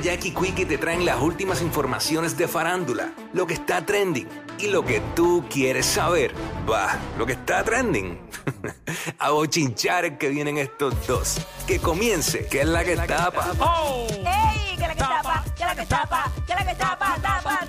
[0.00, 4.28] Jackie Quickie te traen las últimas informaciones de farándula, lo que está trending
[4.58, 6.32] y lo que tú quieres saber.
[6.70, 8.18] Va, lo que está trending.
[9.18, 11.38] A bochinchar que vienen estos dos.
[11.66, 13.52] Que comience, que es la que tapa.
[13.60, 14.06] ¡Oh!
[14.10, 14.76] ¡Ey!
[14.76, 17.67] Que la que tapa, que la que tapa, que la que tapa, tapa.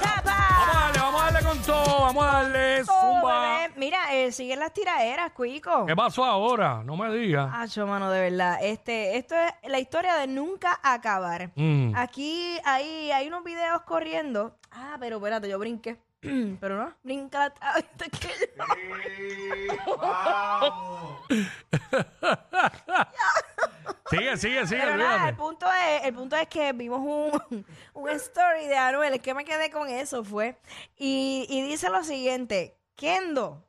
[1.49, 3.41] Con todo, vamos a darle zumba.
[3.41, 3.73] bebé.
[3.75, 5.85] Mira, eh, siguen las tiraderas, Cuico.
[5.87, 6.83] ¿Qué pasó ahora?
[6.83, 7.49] No me digas.
[7.51, 8.59] Acho, mano, de verdad.
[8.61, 11.51] Este, esto es la historia de nunca acabar.
[11.55, 11.93] Mm.
[11.95, 14.57] Aquí hay, hay unos videos corriendo.
[14.71, 15.97] Ah, pero espérate, yo brinqué.
[16.59, 18.63] pero no, brinca la tabla que yo.
[24.09, 28.09] Sigue, sigue, sigue, Pero nada, el punto es, el punto es que vimos un, un
[28.09, 30.57] story de Anuel, es que me quedé con eso fue.
[30.97, 33.63] Y, y dice lo siguiente, Kendo,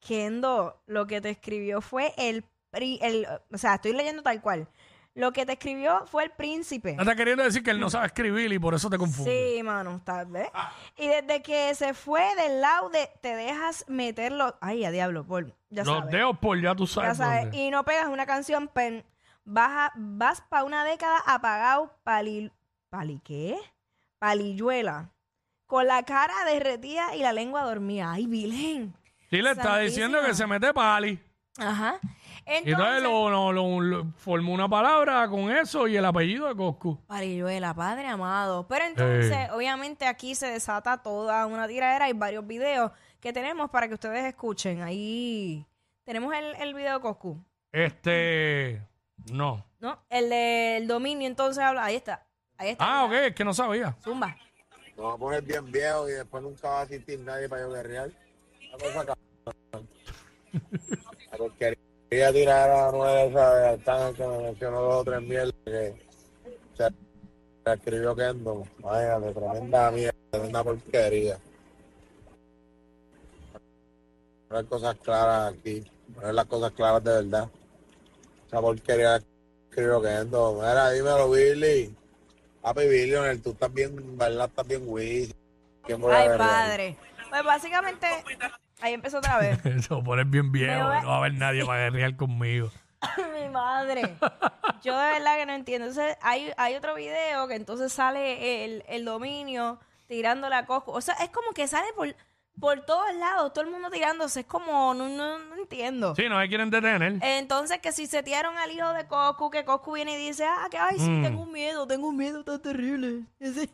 [0.00, 4.68] Kendo, lo que te escribió fue el, pri- el, o sea, estoy leyendo tal cual.
[5.16, 6.96] Lo que te escribió fue el príncipe.
[6.98, 9.54] Está queriendo decir que él no sabe escribir y por eso te confunde.
[9.56, 10.48] Sí, mano, tal vez.
[10.96, 15.46] Y desde que se fue del lado de te dejas meterlo, ay, a diablo, por,
[15.70, 16.10] ya Los sabes.
[16.10, 17.16] dedos por ya tú Ya sabes.
[17.18, 17.56] sabes, dónde.
[17.58, 19.04] y no pegas una canción, pen,
[19.44, 22.50] vas, vas para una década apagado, pali,
[22.90, 23.56] pali, ¿qué?
[24.18, 25.10] Palilluela,
[25.66, 28.12] con la cara derretida y la lengua dormida.
[28.12, 28.94] Ay, Vilén.
[29.30, 31.18] Sí, le está diciendo que se mete pali.
[31.58, 31.98] Ajá.
[32.46, 36.46] Y entonces Entonces, lo, lo- lo- lo- formó una palabra con eso y el apellido
[36.46, 36.98] de Coscu.
[37.06, 38.66] Palilluela, padre amado.
[38.68, 39.48] Pero entonces, Eh.
[39.52, 42.04] obviamente aquí se desata toda una tiradera.
[42.06, 44.82] Hay varios videos que tenemos para que ustedes escuchen.
[44.82, 45.64] Ahí
[46.04, 48.82] tenemos el, el video de Coscu, Este.
[49.30, 49.64] No.
[49.80, 50.02] ¿no?
[50.08, 51.84] El del dominio, entonces habla.
[51.84, 52.26] Ahí está.
[52.56, 52.84] Ahí está.
[52.84, 53.96] Ah, ok, es que no sabía.
[54.02, 54.36] Zumba.
[54.96, 57.72] Nos vamos a poner bien viejo y después nunca va a asistir nadie para yo
[57.72, 58.10] guerrear.
[58.68, 59.88] Una cosa cabrón.
[61.30, 65.22] La porquería tirar a la nueva esa de Arcángel que me mencionó dos o tres
[65.22, 66.06] mierdas que
[66.74, 66.88] se
[67.64, 68.64] se escribió Kendo.
[68.78, 71.38] Vaya, de tremenda mierda, tremenda porquería.
[74.48, 75.82] Poner cosas claras aquí,
[76.14, 77.48] poner las cosas claras de verdad.
[78.54, 79.20] Esa porquería
[79.74, 80.54] Kendo.
[80.54, 81.92] Mira, dímelo, Billy.
[82.62, 84.46] Papi Billionaire, tú estás bien, ¿verdad?
[84.46, 85.34] Estás bien Wiz.
[85.82, 86.96] ¿Quién voy a Ay, padre.
[87.30, 88.06] Pues básicamente,
[88.80, 89.58] ahí empezó otra vez.
[89.66, 90.72] Eso, poner bien viejo.
[90.78, 92.70] No va a haber nadie para guerrear conmigo.
[93.42, 94.16] Mi madre.
[94.84, 95.88] Yo de verdad que no entiendo.
[95.88, 100.92] Entonces, hay, hay otro video que entonces sale el, el dominio tirando la Coscu.
[100.92, 102.14] O sea, es como que sale por,
[102.60, 104.40] por todos lados, todo el mundo tirándose.
[104.40, 106.14] Es como, no, no, no entiendo.
[106.14, 107.18] Sí, no me quieren detener.
[107.22, 110.78] Entonces, que si setearon al hijo de Coscu, que Coscu viene y dice, ah, que
[110.78, 111.22] ay, sí, Mm.
[111.22, 113.24] tengo un miedo, tengo un miedo tan terrible.
[113.40, 113.68] Ese-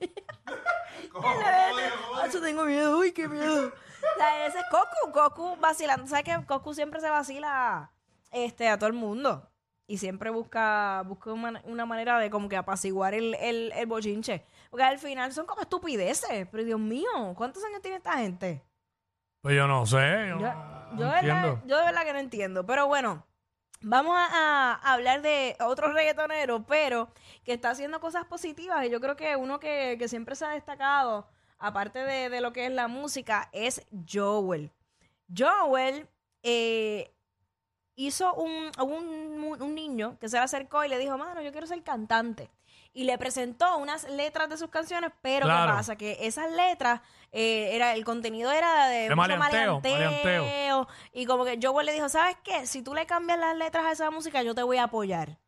[1.14, 3.68] Ah, yo tengo miedo, uy, qué miedo.
[3.68, 6.06] O sea, ese es Coscu, Coscu vacilando.
[6.06, 7.90] ¿Sabes que Coscu siempre se vacila
[8.30, 9.46] este, a todo el mundo?
[9.86, 14.44] Y siempre busca, busca una, una manera de como que apaciguar el, el, el bochinche.
[14.70, 16.46] Porque al final son como estupideces.
[16.50, 18.62] Pero Dios mío, ¿cuántos años tiene esta gente?
[19.42, 20.28] Pues yo no sé.
[20.28, 21.62] Yo, Yo, no yo de verdad, entiendo.
[21.66, 22.66] yo de verdad que no entiendo.
[22.66, 23.24] Pero bueno,
[23.80, 27.08] vamos a, a hablar de otro reggaetonero, pero
[27.44, 28.84] que está haciendo cosas positivas.
[28.84, 31.26] Y yo creo que uno que, que siempre se ha destacado,
[31.58, 34.70] aparte de, de lo que es la música, es Joel.
[35.34, 36.08] Joel
[36.42, 37.12] eh,
[37.94, 41.66] hizo un, un, un niño que se le acercó y le dijo, mano, yo quiero
[41.66, 42.50] ser cantante.
[42.92, 45.72] Y le presentó unas letras de sus canciones, pero Claro.
[45.72, 45.96] ¿qué pasa?
[45.96, 50.88] Que esas letras, eh, era el contenido era de, De mucho maleanteo, maleanteo, maleanteo.
[51.12, 52.66] Y como que Joel le dijo, ¿sabes qué?
[52.66, 55.38] Si tú le cambias las letras a esa música, yo te voy a apoyar.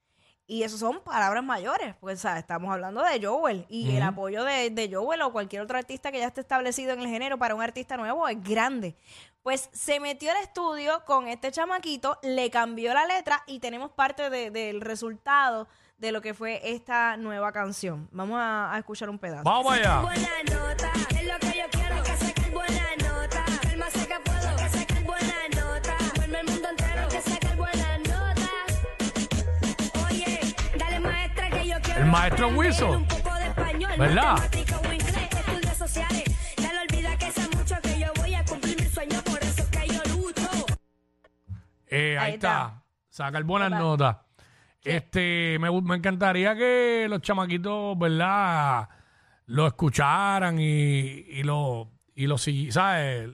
[0.47, 2.41] Y eso son palabras mayores, pues ¿sabes?
[2.41, 3.65] estamos hablando de Joel.
[3.69, 7.01] Y el apoyo de, de Joel o cualquier otro artista que ya esté establecido en
[7.01, 8.95] el género para un artista nuevo es grande.
[9.43, 14.31] Pues se metió al estudio con este chamaquito, le cambió la letra y tenemos parte
[14.31, 15.67] de- del resultado
[16.03, 18.09] de lo que fue esta nueva canción.
[18.11, 19.45] Vamos a, a escuchar un pedazo.
[19.45, 20.01] Vamos allá.
[20.01, 20.91] buena nota.
[21.11, 23.45] Es lo que yo quiero, que saques buena nota.
[23.71, 25.97] El más sé que puedo, que saques buena nota.
[26.17, 28.51] Vuelve el mundo entero, que saques buena nota.
[30.09, 30.41] Oye,
[30.77, 32.01] dale maestra que yo quiero.
[32.01, 32.91] El maestro aprender Wiso.
[32.91, 34.37] Un poco de español, ¿Verdad?
[41.87, 42.49] Eh, ahí, Ahí está.
[42.62, 42.82] está.
[43.11, 44.17] Sacar buenas notas.
[44.84, 48.88] Este, me, me encantaría que los chamaquitos, ¿verdad?
[49.46, 53.31] Lo escucharan y, y lo, y lo ¿sabes?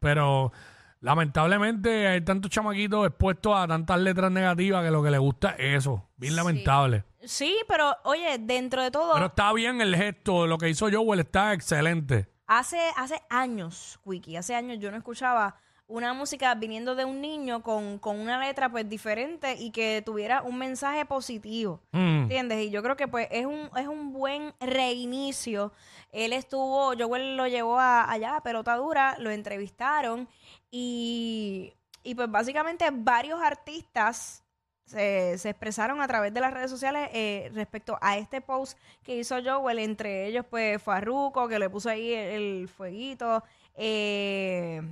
[0.00, 0.52] Pero
[1.00, 5.78] lamentablemente hay tantos chamaquitos expuestos a tantas letras negativas que lo que les gusta es
[5.78, 6.08] eso.
[6.16, 7.04] Bien lamentable.
[7.22, 11.20] Sí, pero oye, dentro de todo, Pero está bien el gesto, lo que hizo Joel
[11.20, 12.28] está excelente.
[12.46, 15.56] hace, hace años, Wiki, hace años yo no escuchaba
[15.92, 20.42] una música viniendo de un niño con, con una letra pues diferente y que tuviera
[20.42, 21.80] un mensaje positivo.
[21.92, 22.22] Mm.
[22.22, 22.66] ¿Entiendes?
[22.66, 25.72] Y yo creo que pues es un, es un buen reinicio.
[26.10, 30.28] Él estuvo, Joel lo llevó a, allá a Pelota Dura, lo entrevistaron
[30.70, 34.42] y, y pues básicamente varios artistas
[34.86, 39.16] se, se expresaron a través de las redes sociales eh, respecto a este post que
[39.16, 43.42] hizo Joel, entre ellos pues Farruko, que le puso ahí el, el fueguito,
[43.74, 44.82] eh,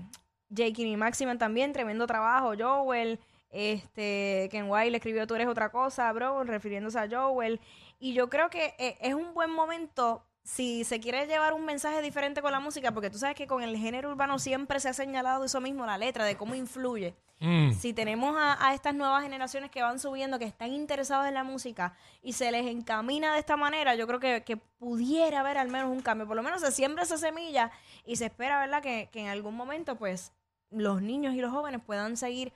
[0.50, 3.18] Jake y Maximan también, tremendo trabajo, Joel,
[3.50, 7.60] este, Ken White le escribió tú eres otra cosa, bro, refiriéndose a Joel,
[7.98, 12.02] y yo creo que eh, es un buen momento si se quiere llevar un mensaje
[12.02, 14.92] diferente con la música, porque tú sabes que con el género urbano siempre se ha
[14.92, 17.72] señalado eso mismo, la letra, de cómo influye Mm.
[17.72, 21.42] si tenemos a, a estas nuevas generaciones que van subiendo, que están interesados en la
[21.42, 25.68] música y se les encamina de esta manera, yo creo que, que pudiera haber al
[25.68, 26.26] menos un cambio.
[26.26, 27.70] Por lo menos se siembra esa semilla
[28.04, 30.32] y se espera, ¿verdad?, que, que en algún momento, pues,
[30.70, 32.52] los niños y los jóvenes puedan seguir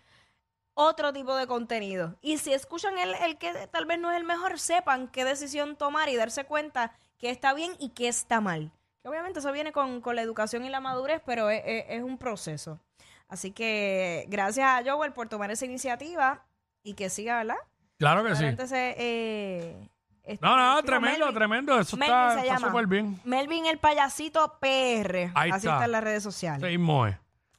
[0.75, 2.17] otro tipo de contenido.
[2.21, 5.77] Y si escuchan el, el que tal vez no es el mejor, sepan qué decisión
[5.77, 8.73] tomar y darse cuenta que está bien y que está mal.
[9.03, 12.03] Que obviamente eso viene con, con la educación y la madurez, pero es, es- es
[12.03, 12.81] un proceso.
[13.29, 16.43] Así que gracias a Joel por tomar esa iniciativa
[16.83, 17.57] y que siga, ¿verdad?
[17.99, 18.45] Claro que sí.
[18.45, 19.89] Eh,
[20.25, 21.35] este No, no, tremendo, Melvin.
[21.35, 21.79] tremendo.
[21.81, 23.21] Eso Melvin está súper bien.
[23.25, 25.31] Melvin el payasito PR.
[25.35, 25.75] Ahí Así está.
[25.75, 26.69] está en las redes sociales.
[26.69, 26.79] Sí.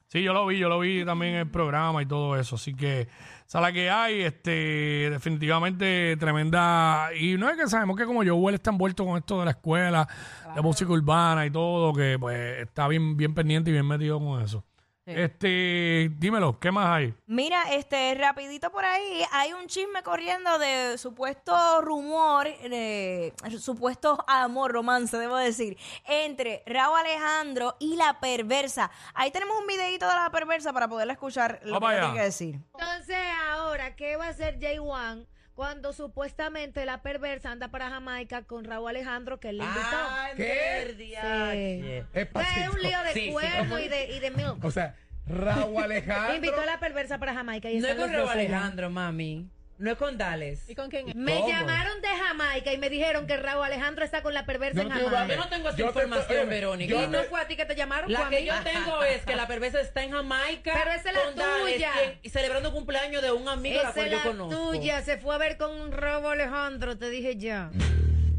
[0.08, 2.56] Sí, yo lo vi, yo lo vi también en el programa y todo eso.
[2.56, 3.08] Así que,
[3.48, 7.10] esa es la que hay, este, definitivamente tremenda.
[7.16, 10.08] Y no es que sabemos que como Joel está envuelto con esto de la escuela,
[10.56, 14.42] de música urbana y todo, que pues está bien, bien pendiente y bien metido con
[14.42, 14.64] eso.
[15.06, 17.14] Este, dímelo, ¿qué más hay?
[17.28, 24.72] Mira, este, rapidito por ahí, hay un chisme corriendo de supuesto rumor, eh, supuesto amor,
[24.72, 28.90] romance, debo decir, entre Raúl Alejandro y la perversa.
[29.14, 32.02] Ahí tenemos un videito de la perversa para poderla escuchar lo Vamos que allá.
[32.06, 32.60] tiene que decir.
[32.74, 33.18] Entonces,
[33.52, 38.66] ahora, ¿qué va a hacer Jay Wan cuando supuestamente la perversa anda para Jamaica con
[38.66, 39.98] Raúl Alejandro, que él le invitó?
[40.36, 40.96] ¿Qué?
[40.98, 42.08] Sí.
[42.14, 44.64] Es Pues es un lío de cuerno y de, y de milk.
[44.64, 46.36] O sea, Raúl Alejandro.
[46.36, 47.70] Invitó a la perversa para Jamaica.
[47.70, 48.30] Y No es con Raúl.
[48.30, 49.50] Alejandro, mami.
[49.78, 50.70] No es con Dales.
[50.70, 51.08] ¿Y con quién?
[51.16, 51.50] Me ¿Cómo?
[51.50, 55.28] llamaron de Jamaica y me dijeron que Raúl Alejandro está con la perversa en Jamaica.
[55.28, 56.92] Yo no tengo esa Yo te- información, oye, Verónica.
[56.94, 58.10] yo ¿Y no fue a ti que te llamaron?
[58.12, 58.46] La a que mí.
[58.46, 60.72] yo tengo es que la perversa está en Jamaica.
[60.74, 61.92] Pero esa es la con Dales, tuya.
[61.94, 64.70] quien- y celebrando cumpleaños de un amigo a la Esa cual es yo la conozco.
[64.72, 65.02] tuya.
[65.02, 67.70] Se fue a ver con Raúl Alejandro, te dije ya.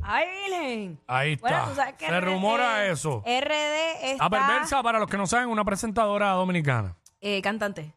[0.03, 1.01] ¡Ay, Virgen!
[1.07, 1.49] Ahí está.
[1.49, 3.23] Bueno, tú sabes que Se RD rumora eso.
[3.27, 4.25] RD está...
[4.25, 6.97] La perversa, para los que no saben, una presentadora dominicana.
[7.21, 7.93] eh, cantante.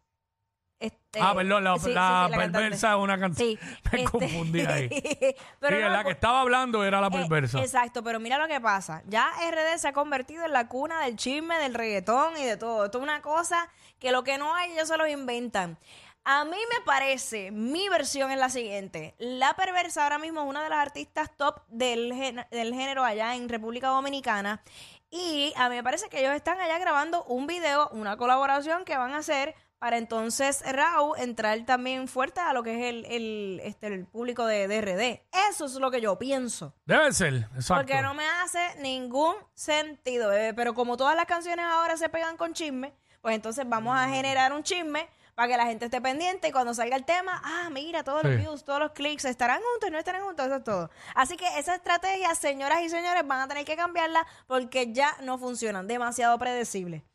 [0.80, 2.58] Este, ah, perdón, la, sí, sí, la sí, cantante.
[2.60, 3.48] perversa es una canción.
[3.50, 3.60] Sí.
[3.92, 4.88] Me este- confundí ahí.
[5.60, 7.60] pero no, la que estaba hablando era la Eh, perversa.
[7.60, 9.04] exacto, pero mira lo que pasa.
[9.08, 12.86] Ya RD se ha convertido en la cuna del chisme, del reggaetón y de todo.
[12.86, 13.68] Esto es una cosa
[14.00, 15.78] que lo que no hay ellos se los inventan.
[16.24, 19.16] A mí me parece, mi versión es la siguiente.
[19.18, 22.10] La perversa ahora mismo es una de las artistas top del,
[22.52, 24.62] del género allá en República Dominicana.
[25.10, 28.96] Y a mí me parece que ellos están allá grabando un video, una colaboración que
[28.96, 33.62] van a hacer para entonces Raúl entrar también fuerte a lo que es el, el,
[33.64, 35.22] este, el público de, de RD.
[35.50, 36.74] Eso es lo que yo pienso.
[36.86, 37.76] Debe ser, exacto.
[37.76, 40.54] Porque no me hace ningún sentido, bebé.
[40.54, 44.54] Pero como todas las canciones ahora se pegan con chisme, pues entonces vamos a generar
[44.54, 48.04] un chisme para que la gente esté pendiente y cuando salga el tema, ah, mira,
[48.04, 48.40] todos los Sí.
[48.40, 50.90] views, todos los clics, estarán juntos, no estarán juntos, eso es todo.
[51.16, 55.38] Así que esa estrategia, señoras y señores, van a tener que cambiarla porque ya no
[55.38, 57.06] funcionan, demasiado predecible.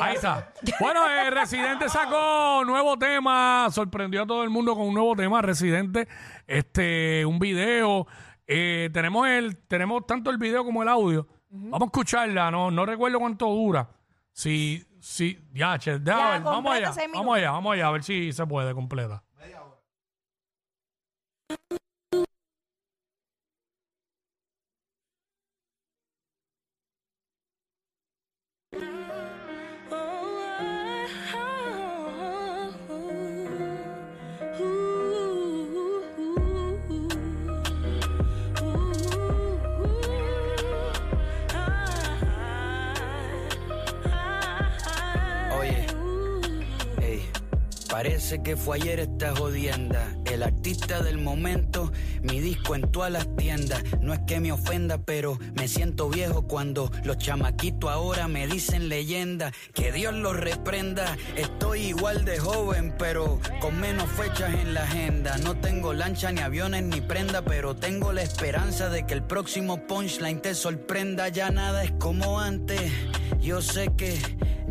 [0.00, 0.52] Ahí está.
[0.80, 5.40] Bueno, eh, Residente sacó nuevo tema, sorprendió a todo el mundo con un nuevo tema,
[5.42, 6.06] Residente,
[6.46, 8.06] este, un video.
[8.46, 11.26] Eh, tenemos el, tenemos tanto el video como el audio.
[11.48, 13.88] Vamos a escucharla, no, no recuerdo cuánto dura.
[14.32, 17.20] Si, si, ya, che, déjame Ya, ver, vamos completa allá, seis minutos.
[17.20, 19.22] vamos allá, vamos allá, a ver si se puede completa.
[48.42, 50.14] Que fue ayer esta jodienda.
[50.24, 53.82] El artista del momento, mi disco en todas las tiendas.
[54.00, 58.88] No es que me ofenda, pero me siento viejo cuando los chamaquitos ahora me dicen
[58.88, 59.52] leyenda.
[59.74, 61.16] Que Dios los reprenda.
[61.36, 65.38] Estoy igual de joven, pero con menos fechas en la agenda.
[65.38, 69.86] No tengo lancha, ni aviones, ni prenda, pero tengo la esperanza de que el próximo
[69.86, 71.28] punchline te sorprenda.
[71.28, 72.92] Ya nada es como antes.
[73.40, 74.18] Yo sé que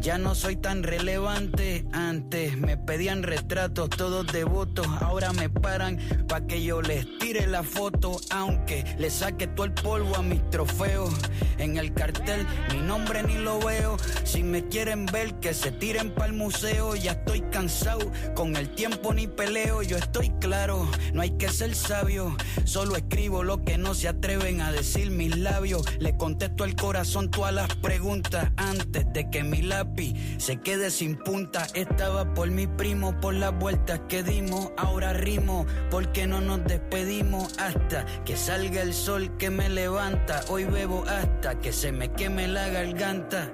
[0.06, 1.84] Ya no soy tan relevante.
[1.92, 4.86] Antes me pedían retratos, todos devotos.
[5.02, 5.98] Ahora me paran
[6.28, 8.22] pa' que yo les tire la foto.
[8.30, 11.12] Aunque le saque todo el polvo a mis trofeos.
[11.58, 13.98] En el cartel mi nombre ni lo veo.
[14.24, 16.96] Si me quieren ver, que se tiren pa'l museo.
[16.96, 19.82] Ya estoy cansado, con el tiempo ni peleo.
[19.82, 22.38] Yo estoy claro, no hay que ser sabio.
[22.64, 25.84] Solo escribo lo que no se atreven a decir mis labios.
[25.98, 29.95] Le contesto al corazón todas las preguntas antes de que mi lápiz
[30.38, 31.68] se quede sin punta.
[31.74, 34.72] Estaba por mi primo, por las vueltas que dimos.
[34.78, 40.42] Ahora rimo, porque no nos despedimos hasta que salga el sol que me levanta.
[40.50, 43.52] Hoy bebo hasta que se me queme la garganta.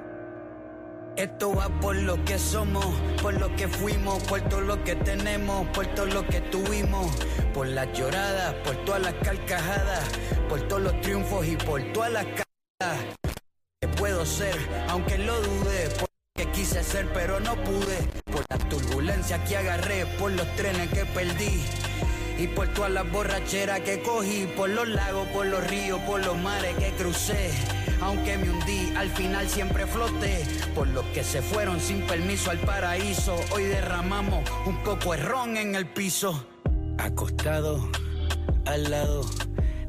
[1.17, 2.85] Esto va por lo que somos,
[3.21, 7.11] por lo que fuimos, por todo lo que tenemos, por todo lo que tuvimos,
[7.53, 10.05] por las lloradas, por todas las carcajadas,
[10.47, 13.05] por todos los triunfos y por todas las cagadas
[13.81, 14.55] que puedo ser,
[14.87, 16.10] aunque lo dudé, por
[16.53, 17.97] quise ser pero no pude,
[18.31, 21.63] por las turbulencias que agarré, por los trenes que perdí.
[22.37, 26.37] Y por todas las borracheras que cogí, por los lagos, por los ríos, por los
[26.37, 27.51] mares que crucé.
[28.01, 30.43] Aunque me hundí, al final siempre floté.
[30.73, 35.75] Por los que se fueron sin permiso al paraíso, hoy derramamos un poco ron en
[35.75, 36.47] el piso.
[36.97, 37.91] Acostado
[38.65, 39.23] al lado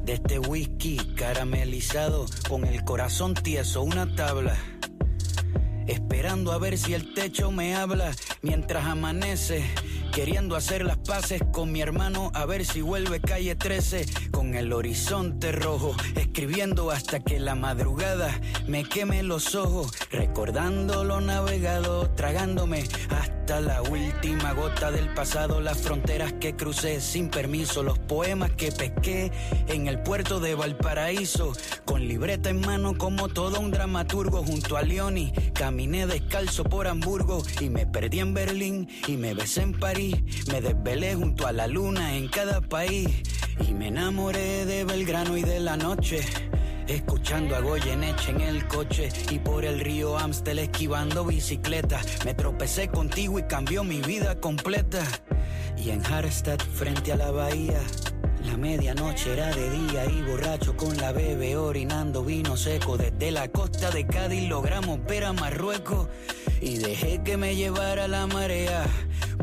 [0.03, 4.55] de este whisky caramelizado, con el corazón tieso, una tabla.
[5.87, 8.11] Esperando a ver si el techo me habla
[8.41, 9.63] mientras amanece.
[10.13, 14.71] Queriendo hacer las paces con mi hermano a ver si vuelve calle 13 con el
[14.71, 18.29] horizonte rojo, escribiendo hasta que la madrugada
[18.67, 25.77] me queme los ojos, recordando lo navegado, tragándome hasta la última gota del pasado, las
[25.81, 29.31] fronteras que crucé sin permiso, los poemas que pesqué
[29.67, 31.51] en el puerto de Valparaíso,
[31.83, 37.43] con libreta en mano como todo un dramaturgo junto a Leoni, caminé descalzo por Hamburgo
[37.59, 40.15] y me perdí en Berlín y me besé en París,
[40.47, 43.09] me desvelé junto a la luna en cada país
[43.67, 46.21] y me enamoré de Belgrano y de la noche.
[46.87, 52.01] Escuchando a Goyeneche en el coche y por el río Amstel esquivando bicicleta.
[52.25, 55.03] Me tropecé contigo y cambió mi vida completa.
[55.77, 57.79] Y en Harstad, frente a la bahía,
[58.45, 62.97] la medianoche era de día y borracho con la bebé orinando vino seco.
[62.97, 66.09] Desde la costa de Cádiz logramos ver a Marruecos
[66.59, 68.85] y dejé que me llevara la marea.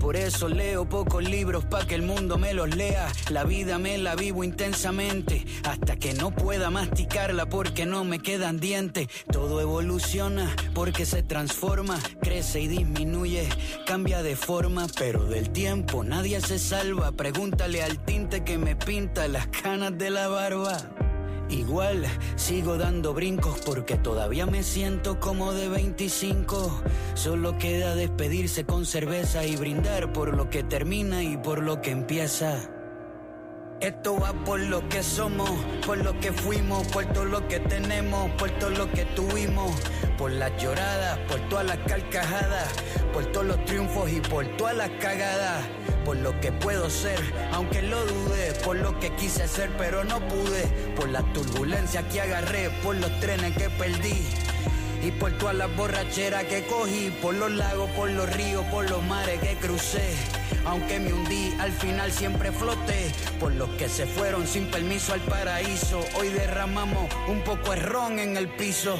[0.00, 3.06] Por eso leo pocos libros pa' que el mundo me los lea.
[3.28, 8.58] La vida me la vivo intensamente hasta que no pueda masticarla porque no me quedan
[8.58, 9.08] dientes.
[9.30, 13.48] Todo evoluciona porque se transforma, crece y disminuye,
[13.86, 17.12] cambia de forma, pero del tiempo nadie se salva.
[17.12, 20.99] Pregúntale al tinte que me pinta las canas de la barba.
[21.50, 26.82] Igual sigo dando brincos porque todavía me siento como de 25.
[27.14, 31.90] Solo queda despedirse con cerveza y brindar por lo que termina y por lo que
[31.90, 32.79] empieza.
[33.80, 35.50] Esto va por lo que somos,
[35.86, 39.70] por lo que fuimos, por todo lo que tenemos, por todo lo que tuvimos,
[40.18, 42.68] por las lloradas, por todas las carcajadas,
[43.14, 45.64] por todos los triunfos y por todas las cagadas,
[46.04, 47.18] por lo que puedo ser,
[47.52, 52.20] aunque lo dudé, por lo que quise ser pero no pude, por las turbulencias que
[52.20, 54.26] agarré, por los trenes que perdí.
[55.02, 59.02] Y por todas las borracheras que cogí, por los lagos, por los ríos, por los
[59.04, 60.14] mares que crucé.
[60.64, 63.12] Aunque me hundí, al final siempre floté.
[63.38, 66.00] Por los que se fueron sin permiso al paraíso.
[66.18, 68.96] Hoy derramamos un poco de ron en el piso.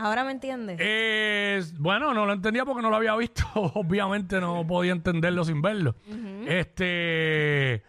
[0.00, 0.78] Ahora me entiendes.
[0.80, 3.44] Eh, bueno, no lo entendía porque no lo había visto.
[3.54, 5.96] Obviamente no podía entenderlo sin verlo.
[6.46, 7.82] Este.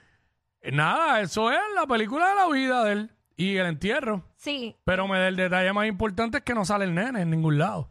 [0.72, 4.26] Nada, eso es la película de la vida de él y el entierro.
[4.36, 4.76] sí.
[4.84, 7.90] Pero me el detalle más importante es que no sale el nene en ningún lado.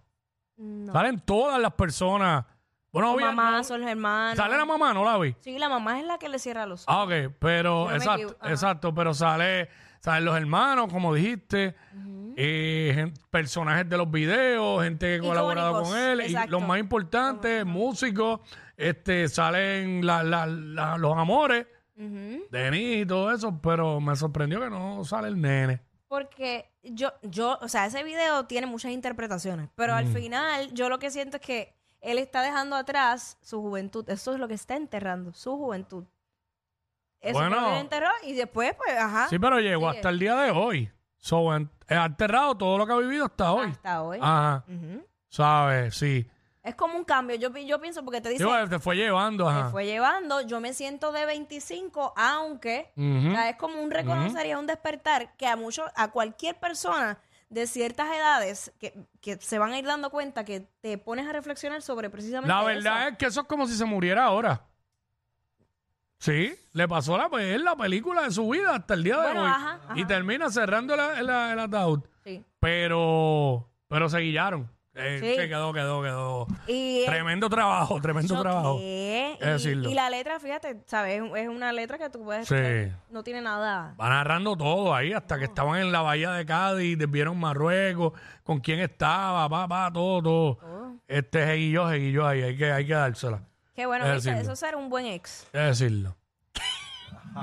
[0.56, 0.92] No.
[0.92, 2.44] Salen todas las personas.
[2.92, 4.36] Bueno, Su obvia- mamá, no- son los hermanos.
[4.36, 5.34] sale la mamá, no la vi.
[5.40, 6.94] Sí, la mamá es la que le cierra los ojos.
[6.94, 9.68] Ah, ok, pero no exacto, exacto, pero sale,
[10.00, 11.74] salen los hermanos, como dijiste,
[12.36, 16.50] eh, gen- personajes de los videos, gente que ha colaborado Icónicos, con él, y exacto.
[16.52, 18.40] los más importantes, músicos,
[18.76, 21.66] este, salen la- la- la- los amores.
[21.96, 25.80] Denis y todo eso, pero me sorprendió que no sale el nene.
[26.06, 30.12] Porque yo, yo, o sea, ese video tiene muchas interpretaciones, pero al Mm.
[30.14, 34.08] final yo lo que siento es que él está dejando atrás su juventud.
[34.08, 36.04] Eso es lo que está enterrando, su juventud.
[37.20, 37.56] Eso Bueno.
[37.56, 39.28] fue lo que él enterró y después, pues, ajá.
[39.28, 40.90] Sí, pero llegó hasta el día de hoy.
[41.16, 43.70] So, en- ha enterrado todo lo que ha vivido hasta hoy.
[43.70, 44.18] Hasta hoy.
[44.22, 45.04] Ajá, Ujú.
[45.28, 45.94] ¿sabes?
[45.96, 46.26] Sí.
[46.62, 47.34] Es como un cambio.
[47.36, 49.70] Yo, pi- yo pienso porque te dice, Digo, te fue llevando, me ajá.
[49.70, 53.28] fue llevando, yo me siento de 25, aunque Ujú.
[53.30, 57.18] o sea, es como un reconocer y un despertar que a muchos, a cualquier persona
[57.48, 61.32] de ciertas edades que, que se van a ir dando cuenta que te pones a
[61.32, 63.08] reflexionar sobre precisamente La verdad eso.
[63.12, 64.66] es que eso es como si se muriera ahora.
[66.18, 69.42] Sí, le pasó la, es la película de su vida hasta el día de Bueno,
[69.44, 69.48] hoy.
[69.50, 69.94] ajá, ajá.
[69.98, 72.00] Y termina cerrando la- la- el ataúd.
[72.24, 72.44] Sí.
[72.60, 74.68] Pero, pero se guillaron.
[75.00, 75.36] Eh, Sí.
[75.36, 76.46] se quedó, quedó, quedó.
[76.66, 78.78] Y, eh, Tremendo trabajo, tremendo trabajo.
[78.80, 79.88] Y, que decirlo.
[79.90, 81.22] y la letra, fíjate, ¿sabes?
[81.22, 82.48] Es- Es una letra que tú puedes...
[82.48, 82.56] Sí.
[83.10, 83.94] No tiene nada...
[84.00, 88.58] Va narrando todo ahí hasta que estaban en la bahía de Cádiz, vieron Marruecos, con
[88.58, 90.56] quién estaba, pa, pa, todo, todo.
[90.56, 90.94] todo.
[91.06, 93.42] Este seguillo, seguillo ahí, hay que, hay que dársela.
[93.78, 95.46] Qué bueno, Es eso será un buen ex.
[95.52, 96.16] Que decirlo.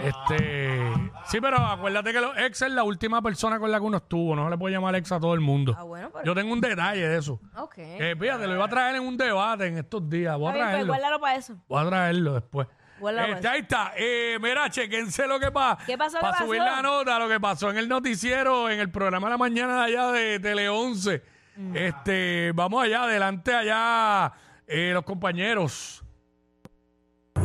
[0.01, 0.91] Este,
[1.27, 4.35] sí, pero acuérdate que los ex es la última persona con la que uno estuvo,
[4.35, 5.73] no se le puede llamar ex a todo el mundo.
[5.79, 6.25] Ah, bueno, pero...
[6.25, 7.39] Yo tengo un detalle de eso.
[7.55, 7.75] Ok.
[7.75, 10.37] Que fíjate, lo iba a traer en un debate en estos días.
[10.37, 10.93] Voy a Está bien, pues traerlo.
[10.93, 11.55] guárdalo para eso.
[11.69, 12.67] Voy a traerlo después.
[12.99, 13.93] Guárdalo Este, ahí está.
[13.95, 15.85] Eh, mira, chequense lo que pasa.
[15.85, 19.27] ¿Qué pasó, Para subir la nota, lo que pasó en el noticiero, en el programa
[19.27, 21.23] de la mañana de allá de Tele 11.
[21.55, 21.77] Mm.
[21.77, 24.33] Este, vamos allá, adelante allá,
[24.67, 26.04] eh, los compañeros.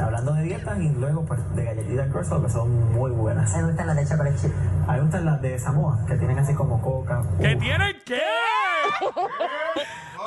[0.00, 3.52] Hablando de dietas y luego pues de galletitas croissant que son muy buenas.
[3.54, 4.52] A mí me gustan las de chocolate chip.
[4.86, 7.22] A mí me gustan las de Samoa, que tienen así como coca.
[7.40, 8.20] ¿Qué Uh, tienen qué?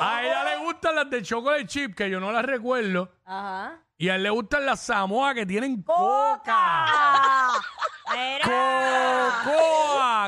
[0.00, 3.10] A ella le gustan las de chocolate chip, que yo no las recuerdo.
[3.24, 3.78] Ajá.
[3.96, 6.42] Y a él le gustan las Samoa que tienen coca.
[6.48, 7.52] ¡Ah!
[8.12, 9.42] Mira.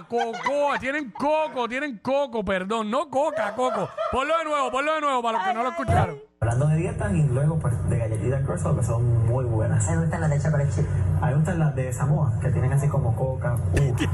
[0.08, 3.88] Cocoa, tienen coco, tienen coco, perdón, no coca, coco.
[4.12, 6.20] Ponlo de nuevo, ponlo de nuevo para los que no lo escucharon.
[6.40, 9.84] Hablando de dietas y luego pues de galletitas croissant que son muy buenas.
[9.88, 10.86] A mí me gustan las de chocolate chip.
[11.20, 13.56] A mí me gustan las de Samoa, que tienen así como coca.
[13.72, 13.96] Uh.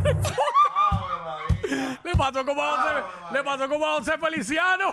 [2.02, 2.94] Le pasó como a José,
[3.32, 4.92] le pasó como a José Feliciano.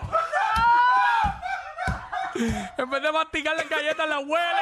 [2.77, 4.61] En vez de masticar las galletas, las huele.